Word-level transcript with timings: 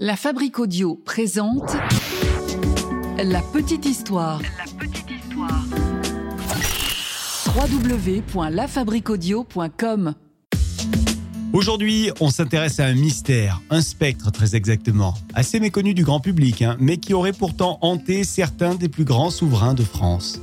La 0.00 0.16
Fabrique 0.16 0.58
Audio 0.58 1.00
présente 1.04 1.70
La 3.16 3.40
Petite 3.40 3.86
Histoire. 3.86 4.42
La 4.42 4.48
petite 4.76 5.08
histoire. 5.08 5.64
www.lafabriqueaudio.com 7.54 10.14
Aujourd'hui, 11.52 12.10
on 12.18 12.28
s'intéresse 12.28 12.80
à 12.80 12.86
un 12.86 12.94
mystère, 12.94 13.60
un 13.70 13.82
spectre 13.82 14.32
très 14.32 14.56
exactement, 14.56 15.14
assez 15.32 15.60
méconnu 15.60 15.94
du 15.94 16.02
grand 16.02 16.18
public, 16.18 16.62
hein, 16.62 16.76
mais 16.80 16.96
qui 16.96 17.14
aurait 17.14 17.32
pourtant 17.32 17.78
hanté 17.80 18.24
certains 18.24 18.74
des 18.74 18.88
plus 18.88 19.04
grands 19.04 19.30
souverains 19.30 19.74
de 19.74 19.84
France. 19.84 20.40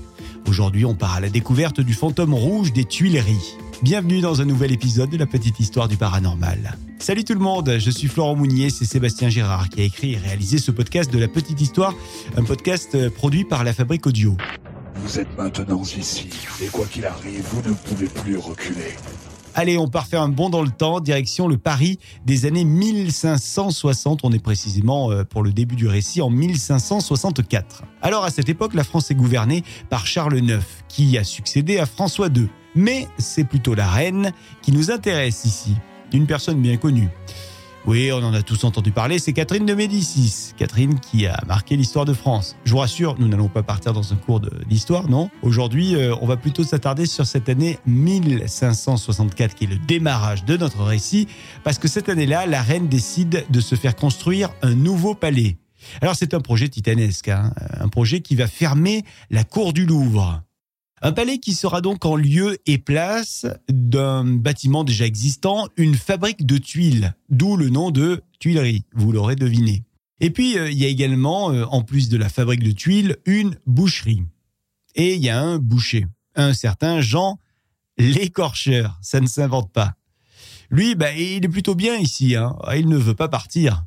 Aujourd'hui, 0.48 0.86
on 0.86 0.96
part 0.96 1.16
à 1.16 1.20
la 1.20 1.30
découverte 1.30 1.82
du 1.82 1.94
fantôme 1.94 2.34
rouge 2.34 2.72
des 2.72 2.86
Tuileries. 2.86 3.58
Bienvenue 3.84 4.22
dans 4.22 4.40
un 4.40 4.46
nouvel 4.46 4.72
épisode 4.72 5.10
de 5.10 5.18
la 5.18 5.26
petite 5.26 5.60
histoire 5.60 5.90
du 5.90 5.98
paranormal. 5.98 6.78
Salut 7.02 7.24
tout 7.24 7.34
le 7.34 7.40
monde, 7.40 7.78
je 7.80 7.90
suis 7.90 8.08
Florent 8.08 8.36
Mounier, 8.36 8.70
c'est 8.70 8.86
Sébastien 8.86 9.28
Gérard 9.28 9.70
qui 9.70 9.82
a 9.82 9.84
écrit 9.84 10.14
et 10.14 10.18
réalisé 10.18 10.60
ce 10.60 10.70
podcast 10.70 11.12
de 11.12 11.18
la 11.18 11.28
petite 11.28 11.60
histoire, 11.60 11.96
un 12.38 12.44
podcast 12.44 12.94
euh, 12.94 13.10
produit 13.10 13.44
par 13.44 13.64
la 13.64 13.74
Fabrique 13.74 14.06
Audio. 14.06 14.38
Vous 14.98 15.18
êtes 15.18 15.36
maintenant 15.36 15.82
ici, 15.82 16.30
et 16.64 16.68
quoi 16.68 16.86
qu'il 16.86 17.08
arrive, 17.08 17.42
vous 17.42 17.68
ne 17.68 17.74
pouvez 17.74 18.06
plus 18.06 18.38
reculer. 18.38 18.94
Allez, 19.56 19.80
on 19.80 19.88
part 19.88 20.06
faire 20.06 20.22
un 20.22 20.30
bond 20.30 20.52
dans 20.52 20.62
le 20.62 20.70
temps, 20.70 21.00
direction 21.00 21.48
le 21.48 21.58
Paris 21.58 21.98
des 22.28 22.46
années 22.46 22.66
1560. 22.66 24.20
On 24.22 24.32
est 24.32 24.38
précisément 24.38 25.10
euh, 25.10 25.24
pour 25.24 25.42
le 25.42 25.52
début 25.52 25.76
du 25.76 25.88
récit 25.88 26.22
en 26.22 26.30
1564. 26.30 27.82
Alors 28.04 28.26
à 28.26 28.30
cette 28.30 28.48
époque, 28.48 28.76
la 28.76 28.84
France 28.84 29.10
est 29.10 29.16
gouvernée 29.16 29.64
par 29.90 30.06
Charles 30.06 30.38
IX, 30.38 30.60
qui 30.88 31.18
a 31.18 31.24
succédé 31.24 31.80
à 31.80 31.88
François 31.88 32.28
II. 32.28 32.48
Mais 32.76 33.08
c'est 33.18 33.44
plutôt 33.44 33.74
la 33.74 33.90
reine 33.90 34.34
qui 34.62 34.72
nous 34.72 34.92
intéresse 34.92 35.46
ici, 35.46 35.76
une 36.14 36.28
personne 36.28 36.62
bien 36.62 36.78
connue. 36.78 37.10
Oui, 37.88 38.12
on 38.12 38.18
en 38.18 38.34
a 38.34 38.44
tous 38.44 38.64
entendu 38.64 38.92
parler, 38.92 39.18
c'est 39.18 39.34
Catherine 39.34 39.66
de 39.66 39.74
Médicis. 39.74 40.54
Catherine 40.56 41.00
qui 41.00 41.26
a 41.26 41.40
marqué 41.48 41.76
l'histoire 41.76 42.06
de 42.06 42.14
France. 42.14 42.56
Je 42.64 42.72
vous 42.72 42.78
rassure, 42.78 43.16
nous 43.18 43.28
n'allons 43.28 43.48
pas 43.48 43.64
partir 43.64 43.92
dans 43.92 44.14
un 44.14 44.18
cours 44.18 44.40
d'histoire, 44.70 45.10
non 45.10 45.32
Aujourd'hui, 45.42 45.96
euh, 45.96 46.14
on 46.22 46.28
va 46.28 46.38
plutôt 46.38 46.64
s'attarder 46.64 47.08
sur 47.08 47.26
cette 47.26 47.50
année 47.50 47.80
1564 47.88 49.56
qui 49.56 49.64
est 49.64 49.68
le 49.68 49.78
démarrage 49.78 50.46
de 50.46 50.58
notre 50.58 50.84
récit, 50.84 51.28
parce 51.64 51.80
que 51.80 51.88
cette 51.88 52.08
année-là, 52.08 52.46
la 52.46 52.62
reine 52.62 52.88
décide 52.88 53.46
de 53.50 53.60
se 53.60 53.74
faire 53.74 53.96
construire 53.96 54.50
un 54.62 54.76
nouveau 54.76 55.16
palais. 55.16 55.58
Alors 56.02 56.16
c'est 56.16 56.36
un 56.36 56.40
projet 56.40 56.70
titanesque, 56.70 57.30
hein, 57.30 57.52
un 57.80 57.88
projet 57.88 58.22
qui 58.22 58.36
va 58.36 58.46
fermer 58.46 59.04
la 59.32 59.44
cour 59.44 59.74
du 59.74 59.88
Louvre. 59.88 60.44
Un 61.04 61.14
palais 61.14 61.40
qui 61.40 61.54
sera 61.54 61.82
donc 61.82 62.06
en 62.06 62.16
lieu 62.16 62.60
et 62.68 62.78
place 62.78 63.48
d'un 63.70 64.24
bâtiment 64.24 64.84
déjà 64.84 65.06
existant, 65.06 65.68
une 65.76 65.96
fabrique 65.96 66.46
de 66.46 66.58
tuiles, 66.60 67.16
d'où 67.30 67.58
le 67.58 67.70
nom 67.70 67.90
de 67.90 68.22
Tuileries, 68.40 68.86
vous 68.94 69.12
l'aurez 69.12 69.36
deviné. 69.36 69.84
Et 70.20 70.30
puis, 70.30 70.60
euh, 70.60 70.70
il 70.70 70.78
y 70.78 70.86
a 70.86 70.90
également, 70.90 71.52
euh, 71.52 71.66
en 71.66 71.82
plus 71.82 72.08
de 72.10 72.18
la 72.18 72.30
fabrique 72.30 72.64
de 72.64 72.72
tuiles, 72.72 73.18
une 73.26 73.58
boucherie. 73.66 74.24
Et 74.94 75.16
il 75.16 75.24
y 75.24 75.30
a 75.30 75.42
un 75.42 75.58
boucher, 75.58 76.06
un 76.36 76.54
certain 76.54 77.02
Jean 77.02 77.40
l'écorcheur, 77.98 78.98
ça 79.02 79.20
ne 79.20 79.28
s'invente 79.28 79.72
pas. 79.72 79.96
Lui, 80.70 80.96
bah, 80.96 81.14
il 81.14 81.44
est 81.44 81.50
plutôt 81.50 81.76
bien 81.76 81.98
ici, 81.98 82.36
hein. 82.36 82.56
il 82.76 82.88
ne 82.88 82.98
veut 82.98 83.16
pas 83.16 83.28
partir. 83.28 83.84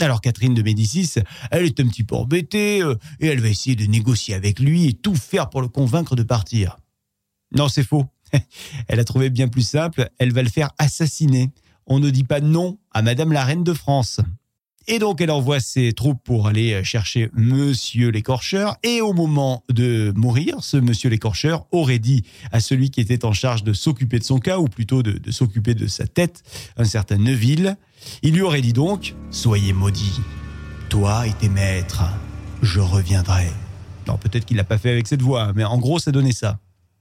Alors 0.00 0.20
Catherine 0.20 0.54
de 0.54 0.62
Médicis, 0.62 1.14
elle 1.50 1.64
est 1.64 1.78
un 1.80 1.86
petit 1.86 2.04
peu 2.04 2.16
embêtée 2.16 2.82
euh, 2.82 2.94
et 3.20 3.26
elle 3.26 3.40
va 3.40 3.48
essayer 3.48 3.76
de 3.76 3.84
négocier 3.84 4.34
avec 4.34 4.58
lui 4.58 4.86
et 4.86 4.92
tout 4.94 5.14
faire 5.14 5.50
pour 5.50 5.60
le 5.60 5.68
convaincre 5.68 6.16
de 6.16 6.22
partir. 6.22 6.78
Non, 7.54 7.68
c'est 7.68 7.84
faux. 7.84 8.06
Elle 8.88 8.98
a 8.98 9.04
trouvé 9.04 9.28
bien 9.28 9.48
plus 9.48 9.62
simple, 9.62 10.08
elle 10.18 10.32
va 10.32 10.42
le 10.42 10.48
faire 10.48 10.70
assassiner. 10.78 11.50
On 11.86 12.00
ne 12.00 12.08
dit 12.08 12.24
pas 12.24 12.40
non 12.40 12.78
à 12.90 13.02
Madame 13.02 13.30
la 13.32 13.44
Reine 13.44 13.62
de 13.62 13.74
France. 13.74 14.20
Et 14.88 14.98
donc 14.98 15.20
elle 15.20 15.30
envoie 15.30 15.60
ses 15.60 15.92
troupes 15.92 16.22
pour 16.22 16.48
aller 16.48 16.82
chercher 16.84 17.30
Monsieur 17.34 18.10
l'écorcheur. 18.10 18.76
Et 18.82 19.00
au 19.00 19.12
moment 19.12 19.64
de 19.68 20.12
mourir, 20.16 20.56
ce 20.60 20.76
Monsieur 20.76 21.10
l'écorcheur 21.10 21.66
aurait 21.70 21.98
dit 21.98 22.24
à 22.50 22.60
celui 22.60 22.90
qui 22.90 23.00
était 23.00 23.24
en 23.24 23.32
charge 23.32 23.64
de 23.64 23.72
s'occuper 23.72 24.18
de 24.18 24.24
son 24.24 24.38
cas, 24.38 24.58
ou 24.58 24.66
plutôt 24.66 25.02
de, 25.02 25.12
de 25.12 25.30
s'occuper 25.30 25.74
de 25.74 25.86
sa 25.86 26.06
tête, 26.06 26.42
un 26.76 26.84
certain 26.84 27.18
Neuville, 27.18 27.76
il 28.22 28.34
lui 28.34 28.42
aurait 28.42 28.62
dit 28.62 28.72
donc 28.72 29.14
Soyez 29.30 29.72
maudit, 29.72 30.20
toi 30.88 31.26
et 31.26 31.32
tes 31.32 31.48
maîtres, 31.48 32.04
je 32.62 32.80
reviendrai. 32.80 33.46
Non, 34.06 34.16
peut-être 34.16 34.44
qu'il 34.44 34.56
l'a 34.56 34.64
pas 34.64 34.78
fait 34.78 34.90
avec 34.90 35.06
cette 35.06 35.22
voix, 35.22 35.52
mais 35.54 35.64
en 35.64 35.78
gros, 35.78 35.98
ça 35.98 36.10
donnait 36.10 36.32
ça. 36.32 36.58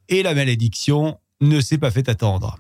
Et 0.10 0.24
la 0.24 0.34
malédiction 0.34 1.18
ne 1.42 1.60
s'est 1.60 1.78
pas 1.78 1.92
fait 1.92 2.10
attendre. 2.10 2.58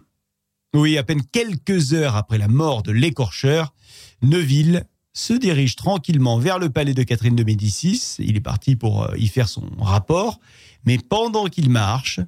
Oui, 0.73 0.97
à 0.97 1.03
peine 1.03 1.21
quelques 1.31 1.93
heures 1.93 2.15
après 2.15 2.37
la 2.37 2.47
mort 2.47 2.81
de 2.81 2.91
l'écorcheur, 2.91 3.73
Neuville 4.21 4.85
se 5.13 5.33
dirige 5.33 5.75
tranquillement 5.75 6.37
vers 6.37 6.59
le 6.59 6.69
palais 6.69 6.93
de 6.93 7.03
Catherine 7.03 7.35
de 7.35 7.43
Médicis. 7.43 8.15
Il 8.19 8.37
est 8.37 8.41
parti 8.41 8.75
pour 8.75 9.03
euh, 9.03 9.17
y 9.17 9.27
faire 9.27 9.49
son 9.49 9.63
rapport, 9.79 10.39
mais 10.85 10.97
pendant 10.97 11.47
qu'il 11.47 11.69
marche, 11.69 12.19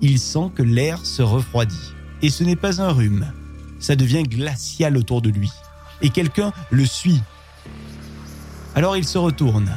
il 0.00 0.18
sent 0.18 0.50
que 0.54 0.62
l'air 0.62 1.04
se 1.04 1.22
refroidit. 1.22 1.92
Et 2.22 2.30
ce 2.30 2.44
n'est 2.44 2.56
pas 2.56 2.80
un 2.80 2.90
rhume, 2.90 3.32
ça 3.80 3.96
devient 3.96 4.22
glacial 4.22 4.96
autour 4.96 5.22
de 5.22 5.30
lui. 5.30 5.50
Et 6.00 6.10
quelqu'un 6.10 6.52
le 6.70 6.86
suit. 6.86 7.20
Alors 8.74 8.96
il 8.96 9.04
se 9.04 9.18
retourne. 9.18 9.70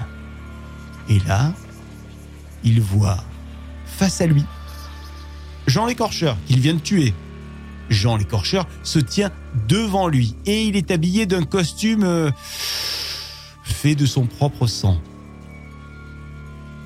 Et 1.10 1.20
là, 1.28 1.54
il 2.64 2.80
voit 2.80 3.24
face 3.86 4.22
à 4.22 4.28
lui 4.28 4.46
Jean 5.68 5.86
l'écorcheur 5.86 6.38
qu'il 6.46 6.60
vient 6.60 6.74
de 6.74 6.80
tuer. 6.80 7.14
Jean 7.92 8.18
l'écorcheur 8.18 8.68
se 8.84 9.00
tient 9.00 9.32
devant 9.68 10.08
lui 10.08 10.36
et 10.46 10.64
il 10.64 10.76
est 10.76 10.92
habillé 10.92 11.26
d'un 11.26 11.44
costume 11.44 12.04
euh, 12.04 12.32
fait 13.64 13.96
de 13.96 14.06
son 14.06 14.26
propre 14.26 14.68
sang. 14.68 15.00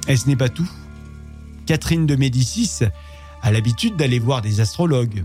Et 0.07 0.17
ce 0.17 0.27
n'est 0.27 0.35
pas 0.35 0.49
tout. 0.49 0.69
Catherine 1.65 2.05
de 2.05 2.15
Médicis 2.15 2.79
a 3.41 3.51
l'habitude 3.51 3.95
d'aller 3.95 4.19
voir 4.19 4.41
des 4.41 4.59
astrologues. 4.59 5.23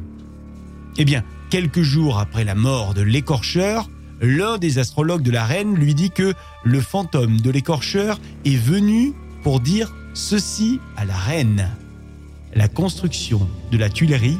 Eh 0.96 1.04
bien, 1.04 1.22
quelques 1.50 1.82
jours 1.82 2.18
après 2.18 2.44
la 2.44 2.54
mort 2.54 2.94
de 2.94 3.02
l'écorcheur, 3.02 3.88
l'un 4.20 4.58
des 4.58 4.78
astrologues 4.78 5.22
de 5.22 5.30
la 5.30 5.44
reine 5.44 5.74
lui 5.74 5.94
dit 5.94 6.10
que 6.10 6.34
le 6.64 6.80
fantôme 6.80 7.40
de 7.40 7.50
l'écorcheur 7.50 8.20
est 8.44 8.56
venu 8.56 9.12
pour 9.42 9.60
dire 9.60 9.94
ceci 10.14 10.80
à 10.96 11.04
la 11.04 11.16
reine. 11.16 11.68
La 12.54 12.68
construction 12.68 13.48
de 13.70 13.78
la 13.78 13.88
Tuilerie 13.88 14.38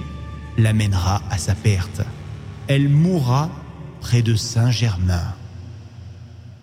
l'amènera 0.63 1.23
à 1.31 1.39
sa 1.39 1.55
perte. 1.55 2.03
Elle 2.69 2.89
mourra 2.89 3.51
près 4.01 4.23
de 4.23 4.35
Saint-Germain. 4.35 5.35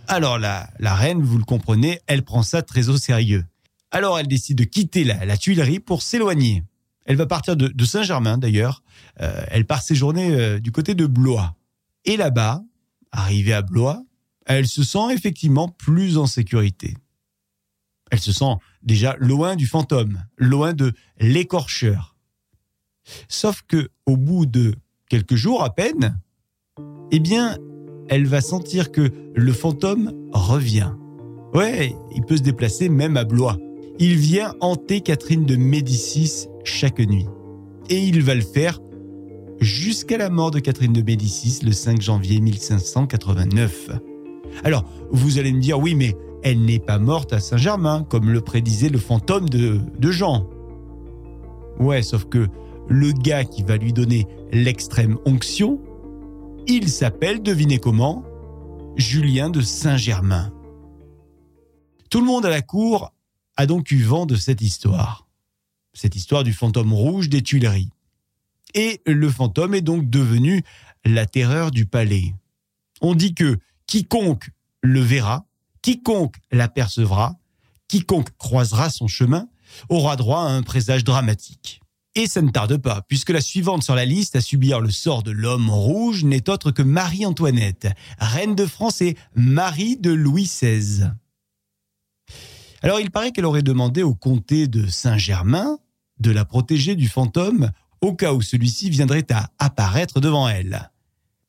Alors 0.07 0.39
la, 0.39 0.69
la 0.79 0.95
reine, 0.95 1.21
vous 1.21 1.37
le 1.37 1.43
comprenez, 1.43 1.99
elle 2.07 2.23
prend 2.23 2.43
ça 2.43 2.61
très 2.61 2.89
au 2.89 2.97
sérieux. 2.97 3.45
Alors 3.91 4.19
elle 4.19 4.27
décide 4.27 4.57
de 4.57 4.63
quitter 4.63 5.03
la, 5.03 5.37
Tuilerie 5.37 5.79
pour 5.79 6.01
s'éloigner. 6.01 6.63
Elle 7.05 7.15
va 7.15 7.25
partir 7.25 7.55
de, 7.55 7.67
de 7.67 7.85
Saint-Germain 7.85 8.37
d'ailleurs. 8.37 8.83
Euh, 9.21 9.43
elle 9.49 9.65
part 9.65 9.81
séjourner 9.81 10.31
euh, 10.31 10.59
du 10.59 10.71
côté 10.71 10.93
de 10.93 11.05
Blois. 11.05 11.55
Et 12.05 12.17
là-bas, 12.17 12.63
arrivée 13.11 13.53
à 13.53 13.61
Blois, 13.61 14.03
elle 14.45 14.67
se 14.67 14.83
sent 14.83 15.11
effectivement 15.11 15.67
plus 15.67 16.17
en 16.17 16.25
sécurité. 16.25 16.95
Elle 18.11 18.19
se 18.19 18.31
sent 18.31 18.55
déjà 18.83 19.15
loin 19.19 19.55
du 19.55 19.67
fantôme, 19.67 20.23
loin 20.37 20.73
de 20.73 20.93
l'écorcheur. 21.19 22.16
Sauf 23.27 23.63
que 23.67 23.89
au 24.05 24.17
bout 24.17 24.45
de 24.45 24.75
quelques 25.09 25.35
jours 25.35 25.63
à 25.63 25.73
peine, 25.73 26.19
eh 27.11 27.19
bien, 27.19 27.57
elle 28.09 28.25
va 28.25 28.41
sentir 28.41 28.91
que 28.91 29.11
le 29.35 29.53
fantôme 29.53 30.11
revient. 30.31 30.91
Ouais, 31.53 31.95
il 32.15 32.23
peut 32.23 32.37
se 32.37 32.43
déplacer 32.43 32.89
même 32.89 33.17
à 33.17 33.23
Blois. 33.23 33.57
Il 33.99 34.15
vient 34.15 34.53
hanter 34.61 35.01
Catherine 35.01 35.45
de 35.45 35.55
Médicis 35.55 36.47
chaque 36.63 36.99
nuit. 36.99 37.25
Et 37.89 37.97
il 37.97 38.21
va 38.21 38.35
le 38.35 38.41
faire 38.41 38.79
jusqu'à 39.59 40.17
la 40.17 40.29
mort 40.29 40.51
de 40.51 40.59
Catherine 40.59 40.93
de 40.93 41.01
Médicis 41.01 41.63
le 41.63 41.71
5 41.71 42.01
janvier 42.01 42.39
1589. 42.39 43.89
Alors, 44.63 44.83
vous 45.11 45.39
allez 45.39 45.51
me 45.51 45.61
dire, 45.61 45.79
oui, 45.79 45.95
mais 45.95 46.15
elle 46.43 46.63
n'est 46.63 46.79
pas 46.79 46.99
morte 46.99 47.33
à 47.33 47.39
Saint-Germain, 47.39 48.05
comme 48.09 48.29
le 48.29 48.41
prédisait 48.41 48.89
le 48.89 48.99
fantôme 48.99 49.49
de, 49.49 49.79
de 49.97 50.11
Jean. 50.11 50.47
Ouais, 51.79 52.01
sauf 52.01 52.25
que 52.25 52.47
le 52.89 53.11
gars 53.11 53.43
qui 53.43 53.63
va 53.63 53.77
lui 53.77 53.93
donner 53.93 54.27
l'extrême 54.51 55.17
onction, 55.25 55.81
il 56.67 56.89
s'appelle, 56.89 57.41
devinez 57.41 57.79
comment 57.79 58.23
Julien 58.97 59.49
de 59.49 59.61
Saint-Germain. 59.61 60.51
Tout 62.09 62.19
le 62.19 62.25
monde 62.25 62.45
à 62.45 62.49
la 62.49 62.61
cour 62.61 63.13
a 63.55 63.65
donc 63.65 63.91
eu 63.91 64.01
vent 64.01 64.25
de 64.25 64.35
cette 64.35 64.61
histoire. 64.61 65.27
Cette 65.93 66.15
histoire 66.15 66.43
du 66.43 66.53
fantôme 66.53 66.93
rouge 66.93 67.29
des 67.29 67.41
Tuileries. 67.41 67.89
Et 68.73 69.01
le 69.05 69.29
fantôme 69.29 69.73
est 69.73 69.81
donc 69.81 70.09
devenu 70.09 70.63
la 71.05 71.25
terreur 71.25 71.71
du 71.71 71.85
palais. 71.85 72.33
On 73.01 73.15
dit 73.15 73.33
que 73.33 73.57
quiconque 73.85 74.49
le 74.81 74.99
verra, 74.99 75.45
quiconque 75.81 76.35
l'apercevra, 76.51 77.35
quiconque 77.87 78.35
croisera 78.37 78.89
son 78.89 79.07
chemin, 79.07 79.47
aura 79.89 80.15
droit 80.15 80.41
à 80.41 80.49
un 80.49 80.63
présage 80.63 81.03
dramatique. 81.03 81.81
Et 82.17 82.25
ça 82.25 82.41
ne 82.41 82.49
tarde 82.49 82.77
pas, 82.77 83.03
puisque 83.07 83.29
la 83.29 83.41
suivante 83.41 83.83
sur 83.83 83.93
la 83.93 84.03
liste 84.03 84.35
à 84.35 84.41
subir 84.41 84.79
le 84.81 84.89
sort 84.89 85.21
de 85.21 85.29
l'homme 85.29 85.69
rouge 85.69 86.23
n'est 86.23 86.49
autre 86.49 86.71
que 86.71 86.81
Marie-Antoinette, 86.81 87.89
reine 88.17 88.55
de 88.55 88.65
France 88.65 89.01
et 89.01 89.15
Marie 89.35 89.97
de 89.97 90.09
Louis 90.09 90.45
XVI. 90.45 91.11
Alors 92.81 92.99
il 92.99 93.11
paraît 93.11 93.31
qu'elle 93.31 93.45
aurait 93.45 93.61
demandé 93.61 94.01
au 94.01 94.15
comté 94.15 94.67
de 94.67 94.87
Saint-Germain 94.87 95.77
de 96.19 96.31
la 96.31 96.43
protéger 96.43 96.95
du 96.95 97.07
fantôme 97.07 97.69
au 98.01 98.15
cas 98.15 98.33
où 98.33 98.41
celui-ci 98.41 98.89
viendrait 98.89 99.31
à 99.31 99.51
apparaître 99.59 100.19
devant 100.19 100.49
elle. 100.49 100.89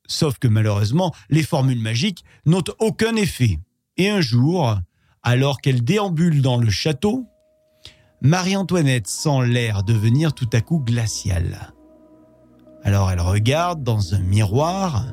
Sauf 0.07 0.39
que 0.39 0.49
malheureusement, 0.49 1.15
les 1.31 1.45
formules 1.45 1.81
magiques 1.81 2.25
n'ont 2.45 2.65
aucun 2.79 3.17
effet. 3.17 3.59
Et 3.97 4.11
un 4.11 4.21
jour, 4.21 4.79
alors 5.23 5.63
qu'elle 5.63 5.83
déambule 5.83 6.43
dans 6.43 6.59
le 6.59 6.69
château, 6.69 7.27
Marie-Antoinette 8.21 9.07
sent 9.07 9.47
l'air 9.47 9.85
devenir 9.85 10.33
tout 10.33 10.49
à 10.53 10.61
coup 10.61 10.81
glacial. 10.81 11.73
Alors 12.83 13.11
elle 13.11 13.21
regarde 13.21 13.83
dans 13.85 14.15
un 14.15 14.21
miroir 14.21 15.07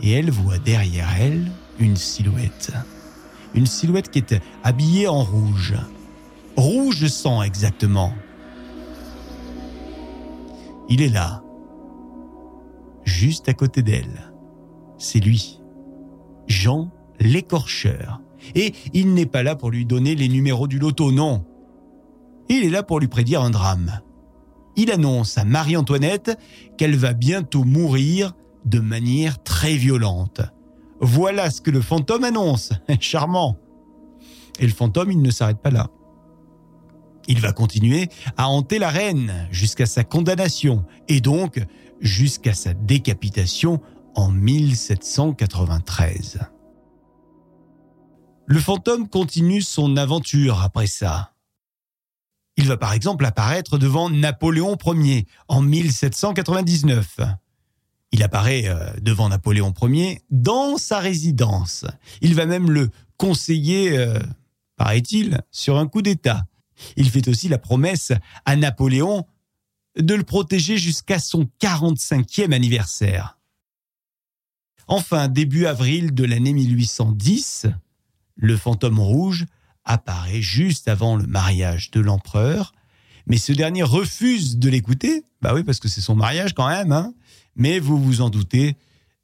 et 0.00 0.12
elle 0.12 0.30
voit 0.30 0.58
derrière 0.58 1.08
elle 1.20 1.50
une 1.78 1.96
silhouette. 1.96 2.72
Une 3.54 3.66
silhouette 3.66 4.10
qui 4.10 4.20
est 4.20 4.40
habillée 4.62 5.06
en 5.06 5.22
rouge. 5.22 5.74
Rouge 6.56 7.06
sang 7.08 7.42
exactement. 7.42 8.14
Il 10.88 11.02
est 11.02 11.08
là, 11.08 11.42
juste 13.04 13.48
à 13.48 13.54
côté 13.54 13.82
d'elle. 13.82 14.32
C'est 14.98 15.20
lui, 15.20 15.60
Jean 16.46 16.90
l'écorcheur. 17.20 18.20
Et 18.54 18.74
il 18.92 19.14
n'est 19.14 19.26
pas 19.26 19.42
là 19.42 19.56
pour 19.56 19.70
lui 19.70 19.86
donner 19.86 20.14
les 20.14 20.28
numéros 20.28 20.68
du 20.68 20.78
loto, 20.78 21.12
non. 21.12 21.44
Il 22.48 22.64
est 22.64 22.70
là 22.70 22.82
pour 22.82 23.00
lui 23.00 23.08
prédire 23.08 23.42
un 23.42 23.50
drame. 23.50 24.00
Il 24.76 24.90
annonce 24.90 25.38
à 25.38 25.44
Marie-Antoinette 25.44 26.36
qu'elle 26.76 26.96
va 26.96 27.12
bientôt 27.12 27.64
mourir 27.64 28.32
de 28.64 28.80
manière 28.80 29.42
très 29.42 29.76
violente. 29.76 30.40
Voilà 31.00 31.50
ce 31.50 31.60
que 31.60 31.70
le 31.70 31.80
fantôme 31.80 32.24
annonce. 32.24 32.72
Charmant. 33.00 33.56
Et 34.58 34.66
le 34.66 34.72
fantôme, 34.72 35.10
il 35.10 35.22
ne 35.22 35.30
s'arrête 35.30 35.60
pas 35.60 35.70
là. 35.70 35.88
Il 37.26 37.40
va 37.40 37.52
continuer 37.52 38.08
à 38.36 38.48
hanter 38.48 38.78
la 38.78 38.90
reine 38.90 39.48
jusqu'à 39.50 39.86
sa 39.86 40.04
condamnation 40.04 40.84
et 41.08 41.20
donc 41.20 41.58
jusqu'à 42.00 42.52
sa 42.52 42.74
décapitation 42.74 43.80
en 44.14 44.30
1793. 44.30 46.40
Le 48.46 48.58
fantôme 48.58 49.08
continue 49.08 49.62
son 49.62 49.96
aventure 49.96 50.62
après 50.62 50.86
ça. 50.86 51.33
Il 52.56 52.68
va 52.68 52.76
par 52.76 52.92
exemple 52.92 53.24
apparaître 53.24 53.78
devant 53.78 54.10
Napoléon 54.10 54.76
Ier 54.86 55.26
en 55.48 55.60
1799. 55.60 57.20
Il 58.12 58.22
apparaît 58.22 58.68
euh, 58.68 58.92
devant 59.00 59.28
Napoléon 59.28 59.74
Ier 59.82 60.22
dans 60.30 60.76
sa 60.76 61.00
résidence. 61.00 61.84
Il 62.20 62.34
va 62.34 62.46
même 62.46 62.70
le 62.70 62.90
conseiller, 63.16 63.98
euh, 63.98 64.20
paraît-il, 64.76 65.40
sur 65.50 65.78
un 65.78 65.88
coup 65.88 66.00
d'État. 66.00 66.44
Il 66.96 67.10
fait 67.10 67.26
aussi 67.28 67.48
la 67.48 67.58
promesse 67.58 68.12
à 68.44 68.56
Napoléon 68.56 69.26
de 69.98 70.14
le 70.14 70.24
protéger 70.24 70.76
jusqu'à 70.78 71.18
son 71.18 71.48
45e 71.60 72.52
anniversaire. 72.52 73.38
Enfin, 74.86 75.28
début 75.28 75.66
avril 75.66 76.14
de 76.14 76.24
l'année 76.24 76.52
1810, 76.52 77.66
le 78.36 78.56
fantôme 78.56 79.00
rouge 79.00 79.46
apparaît 79.84 80.42
juste 80.42 80.88
avant 80.88 81.16
le 81.16 81.26
mariage 81.26 81.90
de 81.90 82.00
l'empereur, 82.00 82.72
mais 83.26 83.36
ce 83.36 83.52
dernier 83.52 83.82
refuse 83.82 84.58
de 84.58 84.68
l'écouter. 84.68 85.24
Bah 85.40 85.54
oui, 85.54 85.64
parce 85.64 85.80
que 85.80 85.88
c'est 85.88 86.00
son 86.00 86.14
mariage 86.14 86.54
quand 86.54 86.68
même. 86.68 86.92
Hein. 86.92 87.14
mais 87.56 87.78
vous 87.78 88.02
vous 88.02 88.20
en 88.20 88.30
doutez, 88.30 88.76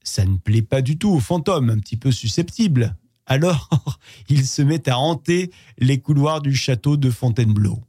ça 0.02 0.24
ne 0.24 0.36
plaît 0.36 0.62
pas 0.62 0.82
du 0.82 0.98
tout 0.98 1.10
au 1.10 1.20
fantôme, 1.20 1.70
un 1.70 1.78
petit 1.78 1.96
peu 1.96 2.10
susceptible. 2.10 2.96
Alors, 3.26 3.68
il 4.28 4.46
se 4.46 4.62
met 4.62 4.88
à 4.88 4.98
hanter 4.98 5.50
les 5.78 6.00
couloirs 6.00 6.40
du 6.40 6.54
château 6.54 6.96
de 6.96 7.10
Fontainebleau. 7.10 7.82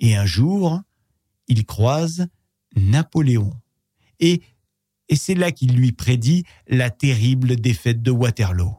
Et 0.00 0.16
un 0.16 0.26
jour, 0.26 0.80
il 1.48 1.64
croise 1.64 2.26
Napoléon. 2.76 3.52
Et, 4.20 4.42
et 5.08 5.16
c'est 5.16 5.34
là 5.34 5.52
qu'il 5.52 5.76
lui 5.76 5.92
prédit 5.92 6.44
la 6.66 6.90
terrible 6.90 7.56
défaite 7.56 8.02
de 8.02 8.10
Waterloo. 8.10 8.76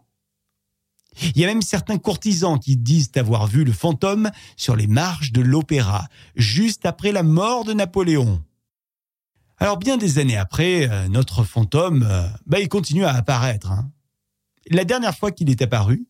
Il 1.22 1.42
y 1.42 1.44
a 1.44 1.48
même 1.48 1.62
certains 1.62 1.98
courtisans 1.98 2.60
qui 2.60 2.78
disent 2.78 3.12
avoir 3.16 3.48
vu 3.48 3.64
le 3.64 3.72
fantôme 3.72 4.32
sur 4.56 4.76
les 4.76 4.88
marches 4.88 5.32
de 5.32 5.42
l'opéra, 5.42 6.08
juste 6.36 6.86
après 6.86 7.12
la 7.12 7.24
mort 7.24 7.66
de 7.66 7.74
Napoléon. 7.74 8.42
Alors 9.58 9.78
bien 9.78 9.98
des 9.98 10.20
années 10.20 10.38
après, 10.38 10.90
euh, 10.90 11.08
notre 11.10 11.44
fantôme, 11.44 12.08
euh, 12.10 12.28
bah, 12.46 12.60
il 12.60 12.70
continue 12.70 13.04
à 13.04 13.14
apparaître. 13.14 13.72
Hein. 13.72 13.92
La 14.70 14.86
dernière 14.86 15.18
fois 15.18 15.32
qu'il 15.32 15.50
est 15.50 15.62
apparu, 15.62 16.08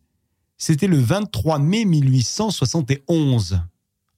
c'était 0.57 0.87
le 0.87 0.99
23 0.99 1.57
mai 1.57 1.85
1871, 1.85 3.61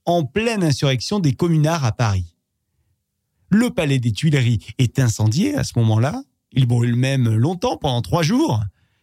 en 0.04 0.24
pleine 0.24 0.64
insurrection 0.64 1.20
des 1.20 1.32
communards 1.32 1.84
à 1.84 1.92
Paris. 1.92 2.34
Le 3.48 3.70
palais 3.70 3.98
des 3.98 4.12
Tuileries 4.12 4.58
est 4.78 4.98
incendié 4.98 5.54
à 5.54 5.64
ce 5.64 5.78
moment-là. 5.78 6.22
Il 6.52 6.66
brûle 6.66 6.96
même 6.96 7.28
longtemps, 7.34 7.76
pendant 7.76 8.02
trois 8.02 8.22
jours. 8.22 8.60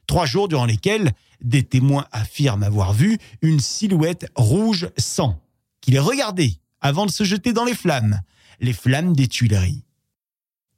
Trois 0.10 0.26
jours 0.26 0.48
durant 0.48 0.66
lesquels 0.66 1.12
des 1.40 1.62
témoins 1.62 2.08
affirment 2.12 2.64
avoir 2.64 2.94
vu 2.94 3.20
une 3.44 3.60
silhouette 3.60 4.26
rouge 4.34 4.90
sang, 4.98 5.40
qu'il 5.82 6.00
regardait 6.00 6.54
avant 6.82 7.06
de 7.06 7.12
se 7.12 7.24
jeter 7.24 7.54
dans 7.54 7.64
les 7.64 7.76
flammes, 7.76 8.20
les 8.60 8.74
flammes 8.74 9.16
des 9.16 9.28
Tuileries. 9.28 9.84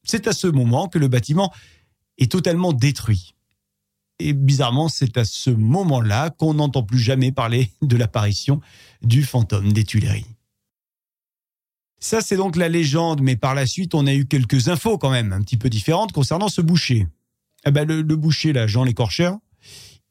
C'est 0.04 0.28
à 0.28 0.34
ce 0.34 0.48
moment 0.48 0.90
que 0.90 1.00
le 1.00 1.08
bâtiment 1.08 1.54
est 2.18 2.30
totalement 2.30 2.74
détruit. 2.74 3.34
Et 4.20 4.34
bizarrement, 4.34 4.90
c'est 4.90 5.18
à 5.18 5.24
ce 5.24 5.50
moment-là 5.50 6.32
qu'on 6.32 6.56
n'entend 6.56 6.84
plus 6.84 7.00
jamais 7.00 7.32
parler 7.32 7.72
de 7.82 7.96
l'apparition 7.96 8.60
du 9.02 9.24
fantôme 9.24 9.72
des 9.72 9.86
Tuileries. 9.86 10.26
Ça, 12.02 12.20
c'est 12.20 12.36
donc 12.36 12.58
la 12.58 12.68
légende, 12.68 13.22
mais 13.22 13.38
par 13.38 13.56
la 13.56 13.66
suite, 13.66 13.96
on 13.96 14.08
a 14.08 14.14
eu 14.14 14.26
quelques 14.26 14.68
infos 14.68 14.98
quand 14.98 15.10
même, 15.10 15.32
un 15.32 15.42
petit 15.42 15.56
peu 15.56 15.70
différentes 15.70 16.12
concernant 16.12 16.50
ce 16.50 16.60
boucher. 16.60 17.08
Eh 17.66 17.72
ben, 17.72 17.88
le, 17.88 18.04
boucher, 18.16 18.54
là, 18.54 18.68
Jean 18.68 18.84
l'écorcheur, 18.84 19.38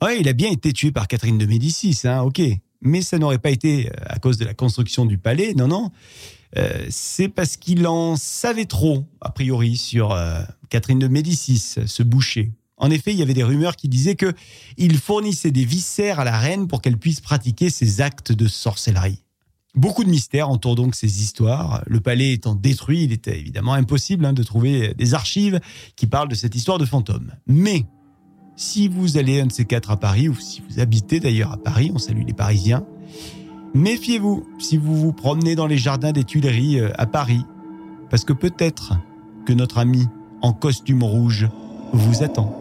ouais, 0.02 0.20
il 0.20 0.28
a 0.28 0.32
bien 0.32 0.50
été 0.50 0.72
tué 0.72 0.92
par 0.92 1.08
Catherine 1.08 1.38
de 1.38 1.46
Médicis, 1.46 1.98
hein, 2.04 2.22
ok. 2.22 2.40
Mais 2.82 3.02
ça 3.02 3.18
n'aurait 3.18 3.38
pas 3.38 3.50
été 3.50 3.88
euh, 3.88 3.92
à 4.06 4.18
cause 4.18 4.38
de 4.38 4.44
la 4.44 4.54
construction 4.54 5.04
du 5.04 5.18
palais, 5.18 5.54
non, 5.54 5.68
non. 5.68 5.90
Euh, 6.56 6.86
c'est 6.88 7.28
parce 7.28 7.56
qu'il 7.56 7.86
en 7.86 8.16
savait 8.16 8.64
trop, 8.64 9.04
a 9.20 9.30
priori, 9.30 9.76
sur 9.76 10.12
euh, 10.12 10.40
Catherine 10.68 10.98
de 10.98 11.08
Médicis, 11.08 11.76
ce 11.86 12.02
boucher. 12.02 12.52
En 12.76 12.90
effet, 12.90 13.12
il 13.12 13.18
y 13.18 13.22
avait 13.22 13.34
des 13.34 13.44
rumeurs 13.44 13.76
qui 13.76 13.88
disaient 13.88 14.16
que 14.16 14.32
il 14.78 14.96
fournissait 14.96 15.50
des 15.50 15.66
viscères 15.66 16.18
à 16.18 16.24
la 16.24 16.38
reine 16.38 16.66
pour 16.66 16.80
qu'elle 16.80 16.96
puisse 16.96 17.20
pratiquer 17.20 17.68
ses 17.68 18.00
actes 18.00 18.32
de 18.32 18.48
sorcellerie. 18.48 19.22
Beaucoup 19.76 20.02
de 20.02 20.10
mystères 20.10 20.48
entourent 20.48 20.74
donc 20.74 20.94
ces 20.94 21.22
histoires. 21.22 21.82
Le 21.86 22.00
palais 22.00 22.32
étant 22.32 22.54
détruit, 22.54 23.04
il 23.04 23.12
était 23.12 23.38
évidemment 23.38 23.74
impossible 23.74 24.24
hein, 24.24 24.32
de 24.32 24.42
trouver 24.42 24.94
des 24.94 25.14
archives 25.14 25.60
qui 25.94 26.06
parlent 26.06 26.28
de 26.28 26.34
cette 26.34 26.56
histoire 26.56 26.78
de 26.78 26.84
fantôme. 26.84 27.32
Mais 27.46 27.86
si 28.56 28.88
vous 28.88 29.16
allez 29.16 29.40
un 29.40 29.46
de 29.46 29.52
ces 29.52 29.64
quatre 29.64 29.90
à 29.90 29.96
Paris, 29.96 30.28
ou 30.28 30.34
si 30.34 30.60
vous 30.68 30.80
habitez 30.80 31.20
d'ailleurs 31.20 31.52
à 31.52 31.56
Paris, 31.56 31.92
on 31.94 31.98
salue 31.98 32.24
les 32.26 32.34
Parisiens, 32.34 32.84
méfiez-vous 33.74 34.46
si 34.58 34.76
vous 34.76 34.96
vous 34.96 35.12
promenez 35.12 35.54
dans 35.54 35.66
les 35.66 35.78
jardins 35.78 36.12
des 36.12 36.24
Tuileries 36.24 36.80
euh, 36.80 36.90
à 36.98 37.06
Paris, 37.06 37.44
parce 38.10 38.24
que 38.24 38.32
peut-être 38.32 38.94
que 39.46 39.52
notre 39.52 39.78
ami 39.78 40.06
en 40.42 40.52
costume 40.52 41.02
rouge 41.02 41.48
vous 41.92 42.22
attend. 42.22 42.59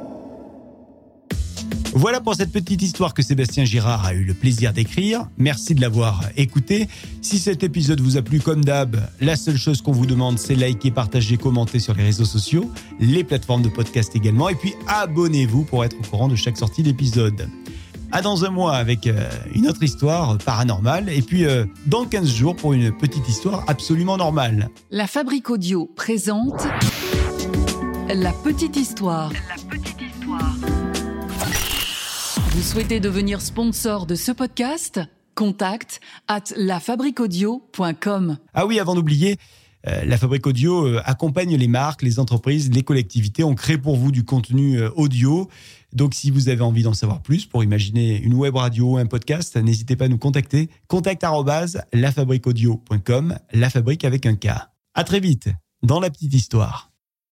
Voilà 1.93 2.21
pour 2.21 2.35
cette 2.35 2.51
petite 2.51 2.81
histoire 2.83 3.15
que 3.15 3.23
Sébastien 3.23 3.65
Girard 3.65 4.05
a 4.05 4.13
eu 4.13 4.23
le 4.23 4.35
plaisir 4.35 4.73
d'écrire. 4.73 5.27
Merci 5.37 5.73
de 5.73 5.81
l'avoir 5.81 6.23
écouté. 6.37 6.87
Si 7.21 7.39
cet 7.39 7.63
épisode 7.63 7.99
vous 7.99 8.15
a 8.15 8.21
plu 8.21 8.39
comme 8.39 8.63
d'hab, 8.63 8.97
la 9.19 9.35
seule 9.35 9.57
chose 9.57 9.81
qu'on 9.81 9.91
vous 9.91 10.05
demande, 10.05 10.37
c'est 10.37 10.53
liker, 10.53 10.91
partager, 10.91 11.37
commenter 11.37 11.79
sur 11.79 11.95
les 11.95 12.03
réseaux 12.03 12.25
sociaux, 12.25 12.69
les 12.99 13.23
plateformes 13.23 13.63
de 13.63 13.69
podcast 13.69 14.15
également, 14.15 14.49
et 14.49 14.55
puis 14.55 14.75
abonnez-vous 14.87 15.63
pour 15.63 15.83
être 15.83 15.97
au 15.99 16.03
courant 16.03 16.27
de 16.27 16.35
chaque 16.35 16.57
sortie 16.57 16.83
d'épisode. 16.83 17.49
À 18.11 18.21
dans 18.21 18.45
un 18.45 18.49
mois 18.49 18.75
avec 18.75 19.07
euh, 19.07 19.29
une 19.53 19.67
autre 19.67 19.83
histoire 19.83 20.37
paranormale, 20.37 21.09
et 21.09 21.21
puis 21.23 21.45
euh, 21.45 21.65
dans 21.87 22.05
15 22.05 22.27
jours 22.27 22.55
pour 22.55 22.73
une 22.73 22.91
petite 22.91 23.27
histoire 23.27 23.63
absolument 23.67 24.17
normale. 24.17 24.69
La 24.91 25.07
Fabrique 25.07 25.49
Audio 25.49 25.89
présente 25.95 26.61
La 28.07 28.31
Petite 28.31 28.75
Histoire. 28.77 29.31
La 29.31 29.33
Petite 29.33 29.68
Histoire. 29.68 29.68
Vous 32.59 32.65
souhaitez 32.65 32.99
devenir 32.99 33.39
sponsor 33.39 34.05
de 34.05 34.15
ce 34.15 34.33
podcast? 34.33 34.99
Contact 35.33 36.01
at 36.27 36.43
lafabriquaudio.com. 36.57 38.37
Ah 38.53 38.65
oui, 38.65 38.81
avant 38.81 38.95
d'oublier, 38.95 39.37
euh, 39.87 40.03
la 40.03 40.17
Fabrique 40.17 40.45
Audio 40.45 40.85
euh, 40.85 41.01
accompagne 41.05 41.55
les 41.55 41.69
marques, 41.69 42.01
les 42.01 42.19
entreprises, 42.19 42.69
les 42.69 42.83
collectivités. 42.83 43.45
On 43.45 43.55
crée 43.55 43.77
pour 43.77 43.95
vous 43.95 44.11
du 44.11 44.25
contenu 44.25 44.77
euh, 44.77 44.89
audio. 44.97 45.47
Donc, 45.93 46.13
si 46.13 46.31
vous 46.31 46.49
avez 46.49 46.59
envie 46.59 46.83
d'en 46.83 46.93
savoir 46.93 47.21
plus 47.21 47.45
pour 47.45 47.63
imaginer 47.63 48.21
une 48.21 48.33
web 48.33 48.57
radio, 48.57 48.97
un 48.97 49.05
podcast, 49.05 49.55
n'hésitez 49.55 49.95
pas 49.95 50.05
à 50.05 50.09
nous 50.09 50.17
contacter. 50.17 50.69
Contact 50.89 51.23
la 51.93 52.11
fabrique 52.11 52.45
audio.com, 52.45 53.39
la 53.53 53.69
fabrique 53.69 54.03
avec 54.03 54.25
un 54.25 54.35
K. 54.35 54.47
À 54.95 55.05
très 55.05 55.21
vite 55.21 55.47
dans 55.81 56.01
la 56.01 56.09
petite 56.09 56.33
histoire. 56.33 56.88